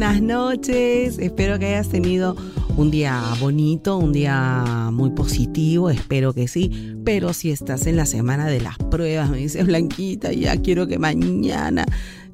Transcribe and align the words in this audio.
Buenas 0.00 0.22
noches. 0.22 1.18
Espero 1.18 1.58
que 1.58 1.66
hayas 1.66 1.90
tenido 1.90 2.34
un 2.78 2.90
día 2.90 3.22
bonito, 3.38 3.98
un 3.98 4.14
día 4.14 4.88
muy 4.90 5.10
positivo, 5.10 5.90
espero 5.90 6.32
que 6.32 6.48
sí. 6.48 6.94
Pero 7.04 7.34
si 7.34 7.50
estás 7.50 7.86
en 7.86 7.98
la 7.98 8.06
semana 8.06 8.46
de 8.46 8.62
las 8.62 8.78
pruebas, 8.78 9.28
me 9.28 9.36
dice 9.36 9.62
Blanquita, 9.62 10.32
ya 10.32 10.56
quiero 10.56 10.86
que 10.86 10.98
mañana 10.98 11.84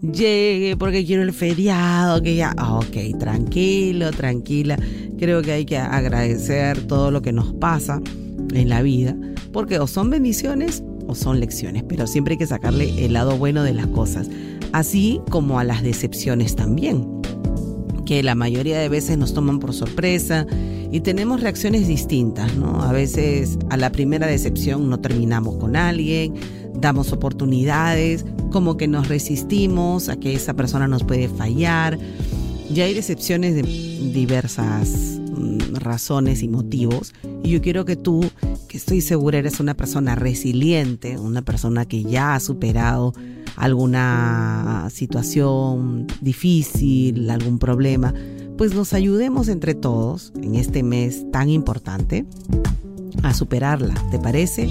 llegue 0.01 0.77
porque 0.77 1.05
quiero 1.05 1.24
el 1.24 1.33
feriado, 1.33 2.23
que 2.23 2.37
ya, 2.37 2.55
ah, 2.57 2.77
ok, 2.77 3.19
tranquilo, 3.19 4.12
tranquila. 4.12 4.79
Creo 5.19 5.43
que 5.43 5.51
hay 5.51 5.65
que 5.65 5.76
agradecer 5.76 6.87
todo 6.87 7.10
lo 7.10 7.21
que 7.21 7.32
nos 7.32 7.52
pasa 7.54 8.01
en 8.54 8.69
la 8.69 8.80
vida, 8.82 9.16
porque 9.52 9.80
o 9.80 9.88
son 9.88 10.10
bendiciones 10.10 10.85
o 11.09 11.16
son 11.16 11.41
lecciones, 11.41 11.82
pero 11.82 12.07
siempre 12.07 12.35
hay 12.35 12.38
que 12.38 12.46
sacarle 12.46 13.04
el 13.04 13.15
lado 13.15 13.37
bueno 13.37 13.65
de 13.65 13.74
las 13.74 13.88
cosas, 13.88 14.30
así 14.71 15.21
como 15.30 15.59
a 15.59 15.65
las 15.65 15.82
decepciones 15.82 16.54
también 16.54 17.16
que 18.07 18.23
la 18.23 18.35
mayoría 18.35 18.79
de 18.79 18.88
veces 18.88 19.18
nos 19.18 19.35
toman 19.35 19.59
por 19.59 19.74
sorpresa 19.74 20.46
y 20.90 21.01
tenemos 21.01 21.43
reacciones 21.43 21.87
distintas, 21.87 22.54
¿no? 22.57 22.82
A 22.82 22.93
veces 22.93 23.59
a 23.68 23.76
la 23.76 23.93
primera 23.93 24.26
decepción 24.26 24.88
no 24.88 25.01
terminamos 25.01 25.57
con 25.57 25.76
alguien, 25.76 26.35
damos 26.74 27.13
oportunidades, 27.13 28.24
como 28.51 28.76
que 28.76 28.88
nos 28.88 29.09
resistimos 29.09 30.09
a 30.09 30.16
que 30.16 30.35
esa 30.35 30.54
persona 30.54 30.88
nos 30.88 31.04
puede 31.04 31.29
fallar. 31.29 31.98
Ya 32.73 32.85
hay 32.85 32.95
decepciones 32.95 33.54
de 33.54 33.63
diversas 33.63 35.20
mm, 35.37 35.74
razones 35.74 36.43
y 36.43 36.48
motivos 36.48 37.13
y 37.47 37.51
yo 37.51 37.63
quiero 37.63 37.85
que 37.85 37.95
tú, 37.95 38.29
que 38.66 38.77
estoy 38.77 39.01
segura 39.01 39.39
eres 39.39 39.61
una 39.61 39.75
persona 39.75 40.16
resiliente, 40.16 41.16
una 41.16 41.43
persona 41.43 41.85
que 41.85 42.03
ya 42.03 42.35
ha 42.35 42.41
superado 42.41 43.15
alguna 43.55 44.88
situación 44.91 46.09
difícil, 46.21 47.30
algún 47.30 47.61
problema, 47.61 48.13
pues 48.59 48.75
nos 48.75 48.93
ayudemos 48.95 49.47
entre 49.47 49.77
todos 49.77 50.33
en 50.43 50.57
este 50.57 50.83
mes 50.83 51.25
tan 51.30 51.49
importante 51.49 52.27
a 53.23 53.33
superarla. 53.33 53.95
¿Te 54.10 54.19
parece? 54.19 54.69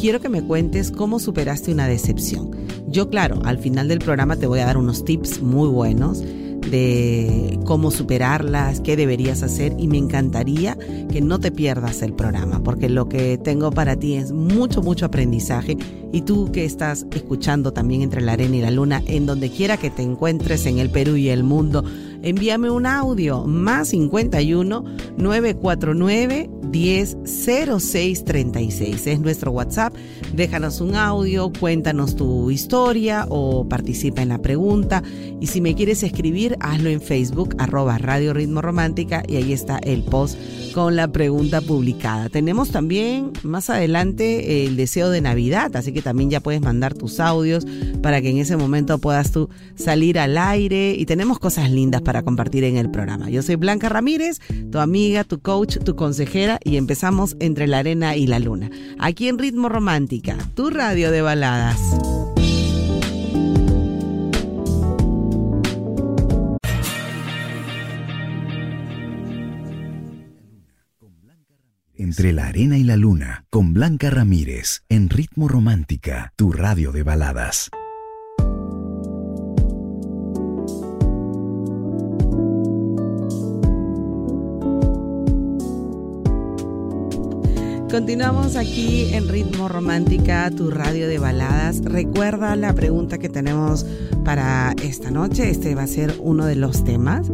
Quiero 0.00 0.20
que 0.20 0.28
me 0.28 0.42
cuentes 0.42 0.90
cómo 0.90 1.20
superaste 1.20 1.72
una 1.72 1.86
decepción. 1.86 2.50
Yo, 2.88 3.08
claro, 3.08 3.40
al 3.44 3.58
final 3.58 3.86
del 3.86 4.00
programa 4.00 4.34
te 4.34 4.48
voy 4.48 4.58
a 4.58 4.66
dar 4.66 4.78
unos 4.78 5.04
tips 5.04 5.42
muy 5.42 5.68
buenos 5.68 6.24
de 6.70 7.58
cómo 7.64 7.90
superarlas, 7.90 8.80
qué 8.80 8.96
deberías 8.96 9.42
hacer 9.42 9.74
y 9.78 9.88
me 9.88 9.98
encantaría 9.98 10.76
que 11.10 11.20
no 11.20 11.38
te 11.38 11.50
pierdas 11.50 12.02
el 12.02 12.12
programa 12.12 12.62
porque 12.62 12.88
lo 12.88 13.08
que 13.08 13.38
tengo 13.38 13.70
para 13.70 13.96
ti 13.96 14.14
es 14.14 14.32
mucho, 14.32 14.82
mucho 14.82 15.06
aprendizaje 15.06 15.76
y 16.12 16.22
tú 16.22 16.50
que 16.52 16.64
estás 16.64 17.06
escuchando 17.12 17.72
también 17.72 18.02
entre 18.02 18.20
la 18.20 18.32
arena 18.32 18.56
y 18.56 18.60
la 18.60 18.70
luna, 18.70 19.02
en 19.06 19.26
donde 19.26 19.50
quiera 19.50 19.76
que 19.76 19.90
te 19.90 20.02
encuentres 20.02 20.66
en 20.66 20.78
el 20.78 20.90
Perú 20.90 21.16
y 21.16 21.28
el 21.28 21.42
mundo, 21.42 21.84
envíame 22.26 22.70
un 22.70 22.86
audio 22.86 23.44
más 23.44 23.88
51 23.88 24.84
949 25.16 26.50
100636. 26.72 29.06
Es 29.06 29.20
nuestro 29.20 29.52
WhatsApp. 29.52 29.94
Déjanos 30.34 30.80
un 30.80 30.96
audio, 30.96 31.52
cuéntanos 31.52 32.16
tu 32.16 32.50
historia 32.50 33.26
o 33.28 33.68
participa 33.68 34.22
en 34.22 34.30
la 34.30 34.42
pregunta. 34.42 35.04
Y 35.40 35.46
si 35.46 35.60
me 35.60 35.76
quieres 35.76 36.02
escribir, 36.02 36.56
hazlo 36.60 36.88
en 36.90 37.00
Facebook, 37.00 37.54
arroba 37.58 37.98
Radio 37.98 38.34
Ritmo 38.34 38.62
Romántica, 38.62 39.22
y 39.26 39.36
ahí 39.36 39.52
está 39.52 39.78
el 39.78 40.02
post 40.02 40.38
con 40.74 40.96
la 40.96 41.06
pregunta 41.08 41.60
publicada. 41.60 42.28
Tenemos 42.28 42.70
también 42.70 43.32
más 43.42 43.70
adelante 43.70 44.66
el 44.66 44.76
deseo 44.76 45.10
de 45.10 45.20
Navidad, 45.20 45.74
así 45.76 45.92
que 45.92 46.02
también 46.02 46.30
ya 46.30 46.40
puedes 46.40 46.60
mandar 46.60 46.94
tus 46.94 47.20
audios 47.20 47.64
para 48.02 48.20
que 48.20 48.30
en 48.30 48.38
ese 48.38 48.56
momento 48.56 48.98
puedas 48.98 49.30
tú 49.30 49.48
salir 49.74 50.18
al 50.18 50.36
aire 50.36 50.96
y 50.98 51.06
tenemos 51.06 51.38
cosas 51.38 51.70
lindas 51.70 52.02
para 52.02 52.15
compartir 52.22 52.64
en 52.64 52.76
el 52.76 52.90
programa. 52.90 53.30
Yo 53.30 53.42
soy 53.42 53.56
Blanca 53.56 53.88
Ramírez, 53.88 54.40
tu 54.70 54.78
amiga, 54.78 55.24
tu 55.24 55.40
coach, 55.40 55.78
tu 55.78 55.96
consejera 55.96 56.58
y 56.64 56.76
empezamos 56.76 57.36
entre 57.40 57.66
la 57.66 57.78
arena 57.78 58.16
y 58.16 58.26
la 58.26 58.38
luna. 58.38 58.70
Aquí 58.98 59.28
en 59.28 59.38
Ritmo 59.38 59.68
Romántica, 59.68 60.36
tu 60.54 60.70
radio 60.70 61.10
de 61.10 61.22
baladas. 61.22 61.80
Entre 71.98 72.32
la 72.32 72.46
arena 72.46 72.76
y 72.76 72.84
la 72.84 72.96
luna, 72.96 73.46
con 73.50 73.72
Blanca 73.72 74.10
Ramírez, 74.10 74.82
en 74.88 75.08
Ritmo 75.08 75.48
Romántica, 75.48 76.32
tu 76.36 76.52
radio 76.52 76.92
de 76.92 77.02
baladas. 77.02 77.70
Continuamos 87.96 88.56
aquí 88.56 89.14
en 89.14 89.26
Ritmo 89.26 89.68
Romántica, 89.68 90.50
tu 90.50 90.70
radio 90.70 91.08
de 91.08 91.18
baladas. 91.18 91.80
Recuerda 91.82 92.54
la 92.54 92.74
pregunta 92.74 93.16
que 93.16 93.30
tenemos 93.30 93.86
para 94.22 94.74
esta 94.82 95.10
noche. 95.10 95.48
Este 95.48 95.74
va 95.74 95.84
a 95.84 95.86
ser 95.86 96.14
uno 96.20 96.44
de 96.44 96.56
los 96.56 96.84
temas. 96.84 97.32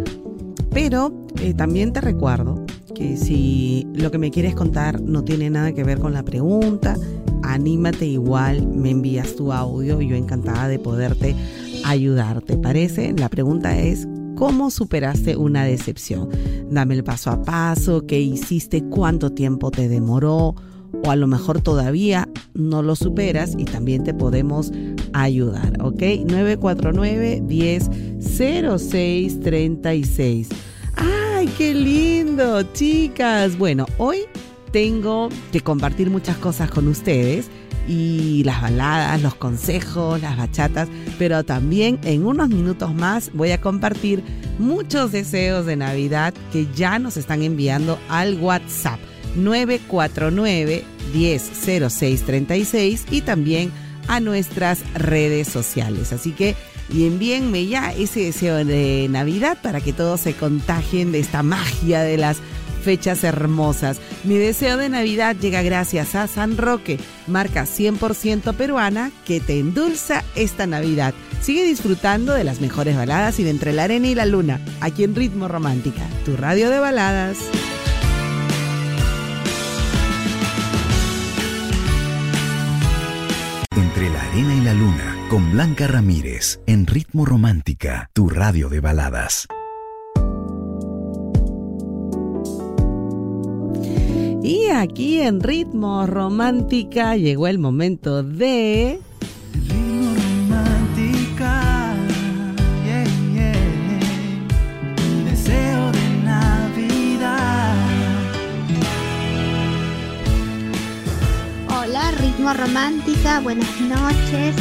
Pero 0.71 1.27
eh, 1.41 1.53
también 1.53 1.93
te 1.93 2.01
recuerdo 2.01 2.65
que 2.95 3.17
si 3.17 3.89
lo 3.93 4.12
que 4.12 4.19
me 4.19 4.31
quieres 4.31 4.55
contar 4.55 5.01
no 5.01 5.25
tiene 5.25 5.51
nada 5.51 5.72
que 5.72 5.83
ver 5.83 5.99
con 5.99 6.12
la 6.12 6.22
pregunta, 6.22 6.97
anímate 7.43 8.06
igual, 8.06 8.65
me 8.65 8.91
envías 8.91 9.34
tu 9.34 9.53
audio, 9.53 10.01
yo 10.01 10.15
encantada 10.15 10.69
de 10.69 10.78
poderte 10.78 11.34
ayudar. 11.84 12.41
¿Te 12.41 12.56
parece? 12.56 13.12
La 13.15 13.28
pregunta 13.28 13.77
es, 13.77 14.06
¿cómo 14.42 14.72
superaste 14.72 15.36
una 15.36 15.62
decepción? 15.62 16.28
Dame 16.69 16.94
el 16.94 17.04
paso 17.04 17.30
a 17.30 17.42
paso, 17.42 18.08
qué 18.08 18.19
hiciste, 18.19 18.82
cuánto 18.82 19.30
tiempo 19.30 19.70
te 19.70 19.88
demoró 19.88 20.56
o 21.04 21.10
a 21.12 21.14
lo 21.14 21.28
mejor 21.28 21.60
todavía 21.60 22.28
no 22.53 22.82
lo 22.82 22.97
superas 22.97 23.54
y 23.56 23.66
también 23.66 24.03
te 24.03 24.14
podemos 24.14 24.72
ayudar, 25.12 25.80
¿ok? 25.80 26.03
949 26.26 27.44
10 27.47 27.91
06 28.19 29.38
36 29.38 30.48
qué 31.56 31.72
lindo, 31.72 32.62
chicas! 32.72 33.56
Bueno, 33.56 33.86
hoy 33.98 34.22
tengo 34.72 35.28
que 35.53 35.60
compartir 35.60 36.10
muchas 36.10 36.36
cosas 36.38 36.69
con 36.69 36.88
ustedes 36.88 37.48
y 37.88 38.43
las 38.44 38.62
baladas, 38.62 39.20
los 39.22 39.34
consejos, 39.34 40.20
las 40.20 40.37
bachatas, 40.37 40.88
pero 41.19 41.44
también 41.44 41.98
en 42.04 42.26
unos 42.26 42.48
minutos 42.48 42.94
más 42.94 43.31
voy 43.32 43.50
a 43.50 43.60
compartir 43.60 44.22
muchos 44.59 45.12
deseos 45.12 45.66
de 45.66 45.77
Navidad 45.77 46.34
que 46.53 46.66
ya 46.74 46.98
nos 46.98 47.16
están 47.16 47.42
enviando 47.42 47.98
al 48.09 48.34
WhatsApp 48.41 49.01
949 49.36 50.84
100636 51.15 53.07
y 53.10 53.21
también 53.22 53.72
a 54.09 54.21
nuestras 54.21 54.80
redes 54.95 55.48
sociales. 55.48 56.12
Así 56.12 56.33
que 56.33 56.54
envíenme 56.92 57.66
ya 57.66 57.92
ese 57.92 58.21
deseo 58.21 58.65
de 58.65 59.07
Navidad 59.10 59.59
para 59.62 59.80
que 59.80 59.92
todos 59.92 60.21
se 60.21 60.34
contagien 60.34 61.12
de 61.12 61.21
esta 61.21 61.42
magia 61.42 62.03
de 62.03 62.18
las 62.18 62.39
fechas 62.83 63.25
hermosas. 63.25 64.01
Mi 64.25 64.37
deseo 64.37 64.77
de 64.77 64.89
Navidad 64.89 65.37
llega 65.37 65.63
gracias 65.63 66.15
a 66.15 66.27
San 66.27 66.57
Roque, 66.59 66.99
marca 67.27 67.65
100% 67.65 68.55
peruana 68.55 69.11
que 69.25 69.41
te 69.41 69.59
endulza 69.59 70.25
esta 70.34 70.67
Navidad. 70.67 71.15
Sigue 71.41 71.65
disfrutando 71.65 72.34
de 72.34 72.45
las 72.45 72.61
mejores 72.61 72.97
baladas 72.97 73.39
y 73.39 73.45
de 73.45 73.51
Entre 73.51 73.73
la 73.73 73.84
Arena 73.84 74.09
y 74.09 74.15
la 74.15 74.27
Luna, 74.27 74.61
aquí 74.81 75.05
en 75.05 75.15
Ritmo 75.15 75.49
Romántica, 75.49 76.07
tu 76.25 76.37
radio 76.37 76.71
de 76.71 76.79
baladas. 76.79 77.39
Entre 83.77 84.11
la 84.11 84.23
Arena 84.23 84.55
y 84.55 84.61
la 84.61 84.75
Luna 84.75 85.17
con 85.29 85.51
Blanca 85.53 85.87
Ramírez 85.87 86.61
en 86.67 86.87
Ritmo 86.87 87.25
Romántica, 87.25 88.11
tu 88.13 88.29
radio 88.29 88.69
de 88.69 88.81
baladas. 88.81 89.49
Y 94.42 94.66
aquí 94.71 95.21
en 95.21 95.41
Ritmo 95.41 96.04
Romántica 96.04 97.16
llegó 97.16 97.47
el 97.47 97.60
momento 97.60 98.24
de... 98.24 98.98
Ritmo 99.68 100.15
romántica, 100.16 101.94
yeah, 102.84 103.04
yeah. 103.33 103.54
Deseo 105.30 105.92
de 105.92 106.09
Navidad. 106.24 107.77
Hola, 111.68 112.10
Ritmo 112.21 112.53
Romántica, 112.53 113.38
buenas 113.41 113.80
noches. 113.80 114.56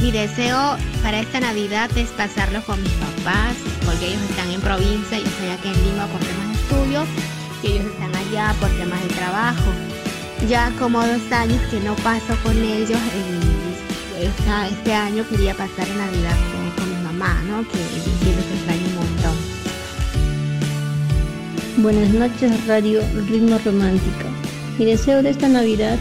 Mi 0.00 0.12
deseo 0.12 0.76
para 1.02 1.18
esta 1.18 1.40
Navidad 1.40 1.90
es 1.96 2.10
pasarlo 2.10 2.62
con 2.64 2.80
mis 2.80 2.92
papás, 2.92 3.56
porque 3.84 4.06
ellos 4.10 4.22
están 4.30 4.48
en 4.52 4.60
provincia, 4.60 5.18
yo 5.18 5.24
estoy 5.24 5.48
aquí 5.48 5.68
en 5.68 5.84
Lima 5.86 6.06
por 6.06 6.20
temas 6.20 6.46
de 6.48 6.54
estudios, 6.54 7.08
ellos 7.64 7.86
están 7.86 8.14
allá 8.14 8.54
por 8.60 8.68
temas 8.70 9.00
de 9.02 9.08
trabajo. 9.14 9.70
Ya 10.48 10.70
como 10.78 10.98
dos 11.06 11.32
años 11.32 11.60
que 11.70 11.80
no 11.80 11.94
paso 11.96 12.36
con 12.42 12.56
ellos, 12.62 12.98
y 14.20 14.24
esta- 14.24 14.68
este 14.68 14.92
año 14.92 15.24
quería 15.28 15.54
pasar 15.54 15.88
Navidad 15.96 16.36
con, 16.52 16.70
con 16.84 16.96
mi 16.96 17.02
mamá, 17.04 17.42
¿no? 17.48 17.62
Que 17.68 17.78
sí 17.78 18.32
los 18.36 18.46
extraño 18.56 18.86
un 18.88 18.94
montón. 18.96 19.36
Buenas 21.82 22.10
noches, 22.14 22.66
Radio 22.66 23.00
Ritmo 23.28 23.58
Romántica. 23.64 24.26
Mi 24.78 24.84
deseo 24.86 25.22
de 25.22 25.30
esta 25.30 25.48
Navidad 25.48 25.98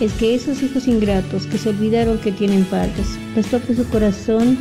es 0.00 0.12
que 0.14 0.34
esos 0.34 0.62
hijos 0.62 0.86
ingratos 0.88 1.46
que 1.46 1.58
se 1.58 1.68
olvidaron 1.70 2.18
que 2.18 2.32
tienen 2.32 2.64
padres, 2.64 3.18
les 3.34 3.46
toque 3.48 3.74
su 3.74 3.86
corazón 3.88 4.56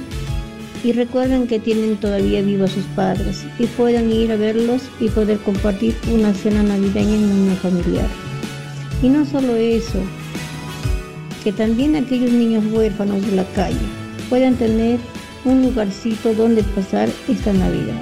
y 0.87 0.93
recuerden 0.93 1.47
que 1.47 1.59
tienen 1.59 1.97
todavía 1.97 2.41
vivos 2.41 2.71
sus 2.71 2.85
padres 2.95 3.43
y 3.59 3.65
puedan 3.65 4.09
ir 4.09 4.31
a 4.31 4.37
verlos 4.37 4.83
y 5.01 5.09
poder 5.09 5.37
compartir 5.39 5.93
una 6.09 6.33
cena 6.33 6.63
navideña 6.63 7.13
en 7.13 7.29
unión 7.29 7.57
familiar. 7.57 8.07
Y 9.01 9.09
no 9.09 9.25
solo 9.25 9.57
eso, 9.57 9.99
que 11.43 11.51
también 11.51 11.97
aquellos 11.97 12.31
niños 12.31 12.63
huérfanos 12.71 13.21
de 13.25 13.35
la 13.35 13.43
calle 13.47 13.75
puedan 14.29 14.55
tener 14.55 14.97
un 15.43 15.61
lugarcito 15.61 16.33
donde 16.33 16.63
pasar 16.63 17.09
esta 17.27 17.51
Navidad. 17.51 18.01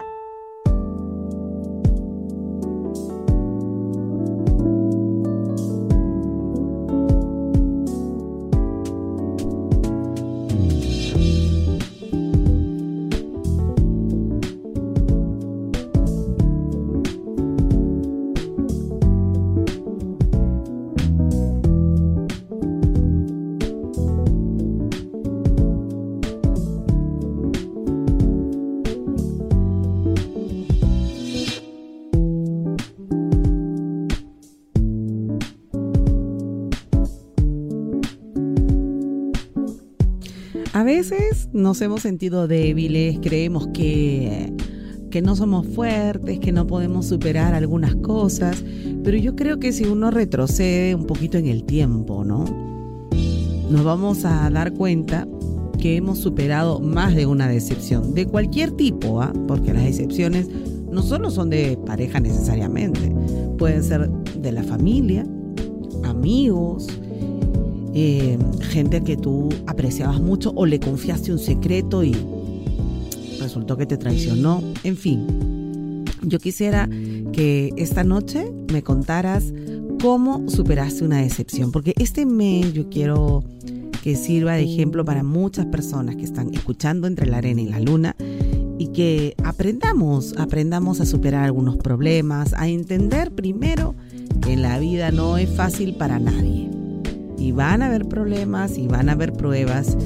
A 40.73 40.83
veces 40.83 41.49
nos 41.53 41.81
hemos 41.81 42.01
sentido 42.01 42.47
débiles, 42.47 43.19
creemos 43.21 43.67
que, 43.73 44.53
que 45.09 45.21
no 45.21 45.35
somos 45.35 45.65
fuertes, 45.67 46.39
que 46.39 46.51
no 46.51 46.67
podemos 46.67 47.07
superar 47.07 47.53
algunas 47.53 47.95
cosas, 47.95 48.63
pero 49.03 49.17
yo 49.17 49.35
creo 49.35 49.59
que 49.59 49.71
si 49.71 49.85
uno 49.85 50.11
retrocede 50.11 50.93
un 50.93 51.05
poquito 51.05 51.37
en 51.37 51.47
el 51.47 51.63
tiempo, 51.63 52.23
¿no? 52.23 52.45
Nos 53.69 53.83
vamos 53.83 54.23
a 54.25 54.49
dar 54.49 54.73
cuenta 54.73 55.27
que 55.77 55.95
hemos 55.95 56.19
superado 56.19 56.79
más 56.79 57.15
de 57.15 57.25
una 57.25 57.47
decepción, 57.47 58.13
de 58.13 58.25
cualquier 58.25 58.71
tipo, 58.71 59.21
¿ah? 59.21 59.31
porque 59.47 59.73
las 59.73 59.83
decepciones 59.83 60.49
no 60.91 61.01
solo 61.03 61.29
son 61.29 61.49
de 61.49 61.77
pareja 61.85 62.19
necesariamente, 62.19 63.13
pueden 63.57 63.83
ser 63.83 64.09
de 64.09 64.51
la 64.51 64.63
familia, 64.63 65.25
amigos, 66.03 66.87
eh, 67.93 68.37
gente 68.61 69.03
que 69.03 69.17
tú 69.17 69.49
apreciabas 69.65 70.21
mucho 70.21 70.51
o 70.55 70.65
le 70.65 70.79
confiaste 70.79 71.31
un 71.31 71.39
secreto 71.39 72.03
y 72.03 72.15
resultó 73.39 73.77
que 73.77 73.85
te 73.85 73.97
traicionó. 73.97 74.61
En 74.83 74.97
fin, 74.97 76.05
yo 76.21 76.39
quisiera 76.39 76.89
que 77.31 77.73
esta 77.77 78.03
noche 78.03 78.51
me 78.71 78.83
contaras 78.83 79.53
cómo 80.01 80.47
superaste 80.49 81.03
una 81.03 81.21
decepción, 81.21 81.71
porque 81.71 81.93
este 81.97 82.25
mes 82.25 82.73
yo 82.73 82.89
quiero 82.89 83.43
que 84.03 84.15
sirva 84.15 84.53
de 84.53 84.63
ejemplo 84.63 85.03
para 85.03 85.23
muchas 85.23 85.65
personas 85.65 86.15
que 86.15 86.23
están 86.23 86.53
escuchando 86.53 87.07
entre 87.07 87.25
la 87.27 87.37
arena 87.37 87.61
y 87.61 87.67
la 87.67 87.79
luna 87.79 88.15
y 88.77 88.87
que 88.89 89.35
aprendamos, 89.43 90.35
aprendamos 90.37 91.01
a 91.01 91.05
superar 91.05 91.43
algunos 91.43 91.77
problemas, 91.77 92.53
a 92.53 92.67
entender 92.67 93.31
primero 93.31 93.95
que 94.41 94.55
la 94.55 94.77
vida 94.79 95.11
no 95.11 95.37
es 95.37 95.49
fácil 95.49 95.95
para 95.95 96.19
nadie 96.19 96.76
y 97.37 97.51
van 97.51 97.81
a 97.81 97.87
haber 97.87 98.07
problemas 98.07 98.77
y 98.77 98.87
van 98.87 99.09
a 99.09 99.13
haber 99.13 99.33
pruebas 99.33 99.97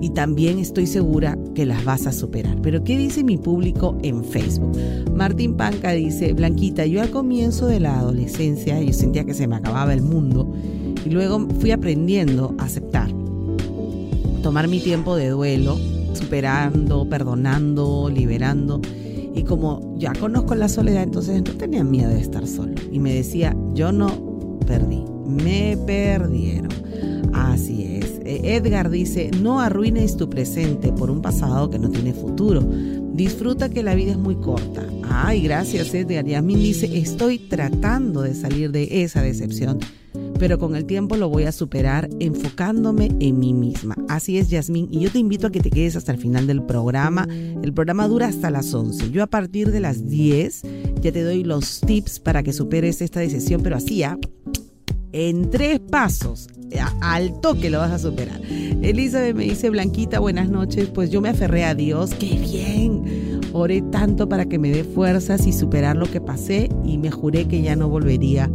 y 0.00 0.10
también 0.10 0.58
estoy 0.58 0.86
segura 0.86 1.38
que 1.54 1.66
las 1.66 1.84
vas 1.84 2.06
a 2.06 2.12
superar. 2.12 2.56
Pero 2.62 2.84
¿qué 2.84 2.96
dice 2.98 3.24
mi 3.24 3.38
público 3.38 3.98
en 4.02 4.24
Facebook? 4.24 4.76
Martín 5.14 5.56
Panca 5.56 5.92
dice, 5.92 6.32
Blanquita, 6.32 6.86
yo 6.86 7.00
al 7.00 7.10
comienzo 7.10 7.66
de 7.66 7.80
la 7.80 7.98
adolescencia 7.98 8.80
yo 8.80 8.92
sentía 8.92 9.24
que 9.24 9.34
se 9.34 9.46
me 9.46 9.56
acababa 9.56 9.92
el 9.94 10.02
mundo 10.02 10.52
y 11.04 11.10
luego 11.10 11.48
fui 11.60 11.70
aprendiendo 11.70 12.54
a 12.58 12.64
aceptar, 12.64 13.10
tomar 14.42 14.68
mi 14.68 14.80
tiempo 14.80 15.16
de 15.16 15.30
duelo, 15.30 15.78
superando, 16.12 17.08
perdonando, 17.08 18.10
liberando. 18.12 18.80
Y 19.34 19.42
como 19.42 19.94
ya 19.98 20.12
conozco 20.12 20.54
la 20.54 20.68
soledad, 20.68 21.02
entonces 21.02 21.42
no 21.42 21.52
tenía 21.54 21.84
miedo 21.84 22.10
de 22.10 22.20
estar 22.20 22.46
solo. 22.46 22.74
Y 22.90 23.00
me 23.00 23.12
decía, 23.12 23.56
yo 23.74 23.92
no 23.92 24.08
perdí, 24.66 25.04
me 25.26 25.76
perdieron. 25.86 26.70
Así 27.32 27.84
es. 27.84 28.20
Eh, 28.24 28.56
Edgar 28.56 28.90
dice, 28.90 29.30
no 29.40 29.60
arruines 29.60 30.16
tu 30.16 30.28
presente 30.28 30.92
por 30.92 31.10
un 31.10 31.22
pasado 31.22 31.70
que 31.70 31.78
no 31.78 31.90
tiene 31.90 32.12
futuro. 32.12 32.60
Disfruta 33.12 33.68
que 33.68 33.82
la 33.82 33.94
vida 33.94 34.12
es 34.12 34.18
muy 34.18 34.36
corta. 34.36 34.86
Ay, 35.08 35.42
gracias 35.42 35.94
Edgar. 35.94 36.26
Yasmin 36.26 36.58
dice, 36.58 36.98
estoy 36.98 37.38
tratando 37.38 38.22
de 38.22 38.34
salir 38.34 38.72
de 38.72 39.02
esa 39.02 39.22
decepción, 39.22 39.78
pero 40.38 40.58
con 40.58 40.76
el 40.76 40.86
tiempo 40.86 41.16
lo 41.16 41.28
voy 41.28 41.44
a 41.44 41.52
superar 41.52 42.08
enfocándome 42.20 43.10
en 43.20 43.38
mí 43.38 43.54
misma. 43.54 43.96
Así 44.08 44.38
es, 44.38 44.50
Yasmin. 44.50 44.88
Y 44.90 45.00
yo 45.00 45.10
te 45.10 45.18
invito 45.18 45.46
a 45.46 45.50
que 45.50 45.60
te 45.60 45.70
quedes 45.70 45.96
hasta 45.96 46.12
el 46.12 46.18
final 46.18 46.46
del 46.46 46.62
programa. 46.62 47.28
El 47.30 47.72
programa 47.72 48.08
dura 48.08 48.26
hasta 48.26 48.50
las 48.50 48.74
11. 48.74 49.10
Yo 49.10 49.22
a 49.22 49.26
partir 49.28 49.70
de 49.70 49.80
las 49.80 50.06
10 50.08 50.62
ya 51.00 51.12
te 51.12 51.22
doy 51.22 51.44
los 51.44 51.80
tips 51.80 52.18
para 52.20 52.42
que 52.42 52.52
superes 52.52 53.00
esta 53.00 53.20
decepción, 53.20 53.62
pero 53.62 53.76
así 53.76 53.98
ya 53.98 54.18
en 55.16 55.48
tres 55.50 55.80
pasos. 55.80 56.48
Al 57.00 57.40
toque 57.40 57.70
lo 57.70 57.78
vas 57.78 57.92
a 57.92 57.98
superar. 57.98 58.40
Elizabeth 58.82 59.34
me 59.34 59.44
dice, 59.44 59.70
Blanquita, 59.70 60.18
buenas 60.20 60.50
noches. 60.50 60.88
Pues 60.88 61.10
yo 61.10 61.22
me 61.22 61.30
aferré 61.30 61.64
a 61.64 61.74
Dios. 61.74 62.10
¡Qué 62.14 62.38
bien! 62.38 63.40
Oré 63.52 63.80
tanto 63.80 64.28
para 64.28 64.44
que 64.44 64.58
me 64.58 64.70
dé 64.70 64.84
fuerzas 64.84 65.46
y 65.46 65.54
superar 65.54 65.96
lo 65.96 66.10
que 66.10 66.20
pasé 66.20 66.68
y 66.84 66.98
me 66.98 67.10
juré 67.10 67.48
que 67.48 67.62
ya 67.62 67.76
no 67.76 67.88
volvería 67.88 68.50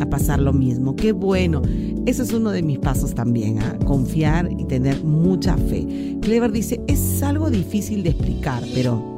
a 0.00 0.06
pasar 0.06 0.40
lo 0.40 0.54
mismo. 0.54 0.96
Qué 0.96 1.12
bueno. 1.12 1.60
Ese 2.06 2.22
es 2.22 2.32
uno 2.32 2.50
de 2.50 2.62
mis 2.62 2.78
pasos 2.78 3.14
también, 3.14 3.60
a 3.60 3.70
¿ah? 3.70 3.78
confiar 3.84 4.48
y 4.58 4.64
tener 4.64 5.04
mucha 5.04 5.58
fe. 5.58 6.16
Clever 6.22 6.50
dice, 6.50 6.80
es 6.86 7.22
algo 7.22 7.50
difícil 7.50 8.02
de 8.02 8.10
explicar, 8.10 8.62
pero 8.72 9.15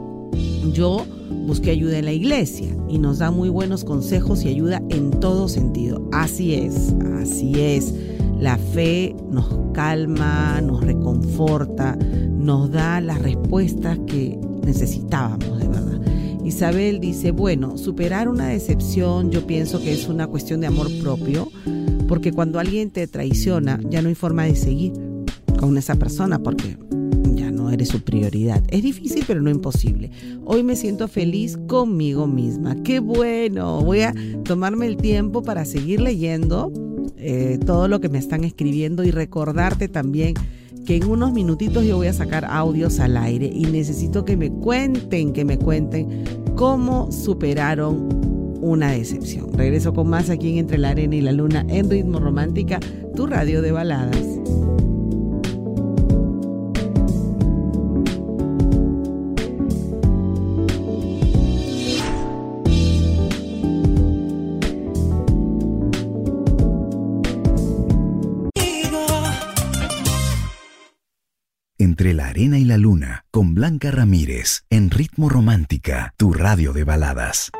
yo 0.73 1.05
busqué 1.47 1.71
ayuda 1.71 1.99
en 1.99 2.05
la 2.05 2.13
iglesia 2.13 2.75
y 2.89 2.99
nos 2.99 3.19
da 3.19 3.31
muy 3.31 3.49
buenos 3.49 3.85
consejos 3.85 4.45
y 4.45 4.49
ayuda 4.49 4.83
en 4.89 5.11
todo 5.11 5.49
sentido. 5.49 6.09
Así 6.13 6.55
es, 6.55 6.95
así 7.21 7.53
es. 7.57 7.95
La 8.39 8.57
fe 8.57 9.17
nos 9.31 9.47
calma, 9.73 10.61
nos 10.61 10.85
reconforta, 10.85 11.97
nos 11.97 12.71
da 12.71 13.01
las 13.01 13.21
respuestas 13.21 13.99
que 14.07 14.39
necesitábamos 14.65 15.59
de 15.59 15.69
verdad. 15.69 16.01
Isabel 16.45 17.01
dice, 17.01 17.31
bueno, 17.31 17.77
superar 17.77 18.29
una 18.29 18.47
decepción 18.47 19.31
yo 19.31 19.47
pienso 19.47 19.81
que 19.81 19.93
es 19.93 20.09
una 20.09 20.27
cuestión 20.27 20.61
de 20.61 20.69
amor 20.69 20.89
propio, 21.03 21.51
porque 22.07 22.33
cuando 22.33 22.59
alguien 22.59 22.91
te 22.91 23.07
traiciona 23.07 23.81
ya 23.91 24.01
no 24.03 24.09
hay 24.09 24.15
forma 24.15 24.45
de 24.45 24.57
seguir 24.57 24.93
con 25.59 25.77
esa 25.77 25.97
persona 25.97 26.39
porque 26.39 26.79
eres 27.71 27.89
su 27.89 28.03
prioridad. 28.03 28.63
Es 28.69 28.83
difícil 28.83 29.25
pero 29.27 29.41
no 29.43 29.51
imposible. 29.51 30.11
Hoy 30.45 30.63
me 30.63 30.77
siento 30.77 31.09
feliz 31.09 31.59
conmigo 31.67 32.27
misma. 32.27 32.77
Qué 32.83 33.01
bueno. 33.01 33.83
Voy 33.83 34.01
a 34.01 34.15
tomarme 34.45 34.87
el 34.87 34.97
tiempo 34.97 35.43
para 35.43 35.65
seguir 35.65 36.01
leyendo 36.01 36.73
eh, 37.17 37.59
todo 37.65 37.89
lo 37.89 38.01
que 38.01 38.09
me 38.09 38.19
están 38.19 38.45
escribiendo 38.45 39.05
y 39.05 39.11
recordarte 39.11 39.89
también 39.89 40.35
que 40.87 40.97
en 40.97 41.05
unos 41.05 41.33
minutitos 41.33 41.85
yo 41.85 41.97
voy 41.97 42.07
a 42.07 42.13
sacar 42.13 42.47
audios 42.47 42.99
al 43.01 43.17
aire 43.17 43.51
y 43.53 43.67
necesito 43.67 44.25
que 44.25 44.37
me 44.37 44.51
cuenten, 44.51 45.33
que 45.33 45.45
me 45.45 45.59
cuenten 45.59 46.25
cómo 46.57 47.13
superaron 47.13 48.09
una 48.63 48.93
decepción. 48.93 49.53
Regreso 49.53 49.93
con 49.93 50.09
más 50.09 50.31
aquí 50.31 50.51
en 50.51 50.59
Entre 50.59 50.79
la 50.79 50.91
Arena 50.91 51.17
y 51.17 51.21
la 51.21 51.33
Luna 51.33 51.67
en 51.69 51.91
Ritmo 51.91 52.21
Romántica, 52.21 52.81
tu 53.15 53.27
radio 53.27 53.63
de 53.63 53.73
baladas. 53.73 54.38
Entre 71.99 72.15
la 72.15 72.29
arena 72.29 72.61
y 72.61 72.65
la 72.65 72.79
luna, 72.79 73.25
con 73.33 73.55
Blanca 73.55 73.91
Ramírez, 73.91 74.63
en 74.71 74.89
Ritmo 74.89 75.29
Romántica, 75.29 76.15
tu 76.17 76.33
radio 76.33 76.73
de 76.73 76.85
baladas. 76.85 77.51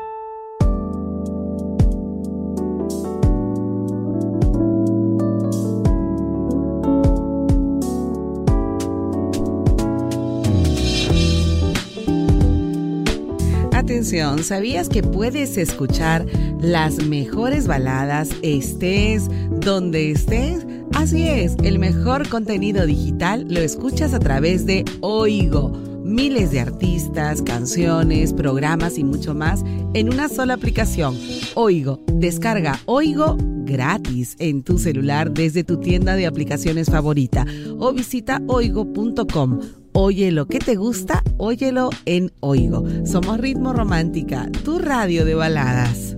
Atención, 13.73 14.45
¿sabías 14.45 14.87
que 14.87 15.03
puedes 15.03 15.57
escuchar 15.57 16.25
las 16.61 17.03
mejores 17.03 17.67
baladas 17.67 18.29
estés 18.41 19.27
donde 19.59 20.11
estés? 20.11 20.68
Así 20.99 21.29
es, 21.29 21.55
el 21.63 21.79
mejor 21.79 22.27
contenido 22.27 22.85
digital 22.85 23.45
lo 23.49 23.61
escuchas 23.61 24.13
a 24.13 24.19
través 24.19 24.65
de 24.65 24.83
Oigo. 24.99 25.71
Miles 26.03 26.51
de 26.51 26.59
artistas, 26.59 27.41
canciones, 27.41 28.33
programas 28.33 28.97
y 28.97 29.05
mucho 29.05 29.33
más 29.33 29.63
en 29.93 30.13
una 30.13 30.27
sola 30.27 30.55
aplicación. 30.55 31.17
Oigo, 31.55 32.03
descarga 32.15 32.77
Oigo 32.85 33.37
gratis 33.63 34.35
en 34.39 34.61
tu 34.61 34.77
celular 34.77 35.31
desde 35.31 35.63
tu 35.63 35.79
tienda 35.79 36.17
de 36.17 36.27
aplicaciones 36.27 36.89
favorita 36.89 37.45
o 37.79 37.93
visita 37.93 38.41
oigo.com. 38.47 39.61
Oye 39.93 40.33
lo 40.33 40.47
que 40.47 40.59
te 40.59 40.75
gusta, 40.75 41.23
óyelo 41.37 41.91
en 42.05 42.33
Oigo. 42.41 42.83
Somos 43.05 43.39
Ritmo 43.39 43.71
Romántica, 43.71 44.49
tu 44.65 44.79
radio 44.79 45.23
de 45.23 45.35
baladas. 45.35 46.17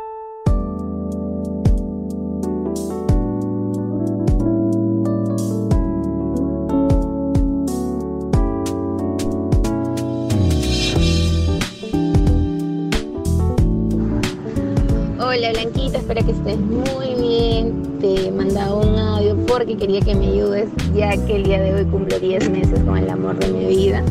Hola 15.33 15.53
Blanquita, 15.53 15.99
espero 15.99 16.25
que 16.25 16.33
estés 16.33 16.59
muy 16.59 17.15
bien. 17.15 17.99
Te 18.01 18.29
mandaba 18.31 18.75
un 18.75 18.99
audio 18.99 19.37
porque 19.45 19.77
quería 19.77 20.01
que 20.01 20.13
me 20.13 20.27
ayudes 20.27 20.67
ya 20.93 21.11
que 21.25 21.37
el 21.37 21.43
día 21.43 21.61
de 21.61 21.73
hoy 21.73 21.85
cumplo 21.85 22.19
10 22.19 22.49
meses 22.49 22.81
con 22.81 22.97
el 22.97 23.09
amor 23.09 23.39
de 23.39 23.47
mi 23.47 23.65
vida. 23.65 24.03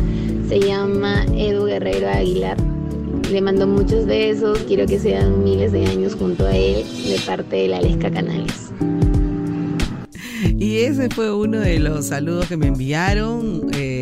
Se 0.48 0.58
llama 0.60 1.26
Edu 1.36 1.66
Guerrero 1.66 2.08
Aguilar. 2.08 2.56
Le 3.30 3.38
mando 3.42 3.66
muchos 3.66 4.06
besos, 4.06 4.60
quiero 4.60 4.86
que 4.86 4.98
sean 4.98 5.44
miles 5.44 5.72
de 5.72 5.84
años 5.84 6.14
junto 6.14 6.46
a 6.46 6.56
él 6.56 6.86
de 7.04 7.18
parte 7.26 7.54
de 7.54 7.68
la 7.68 7.82
Lesca 7.82 8.10
Canales. 8.10 8.70
Y 10.58 10.78
ese 10.78 11.10
fue 11.10 11.34
uno 11.34 11.60
de 11.60 11.80
los 11.80 12.06
saludos 12.06 12.46
que 12.46 12.56
me 12.56 12.68
enviaron. 12.68 13.70
Eh, 13.74 13.99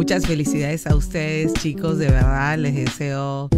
muchas 0.00 0.24
felicidades 0.24 0.86
a 0.86 0.96
ustedes, 0.96 1.52
chicos. 1.52 1.98
De 1.98 2.06
verdad, 2.06 2.56
les 2.56 2.74
deseo 2.74 3.50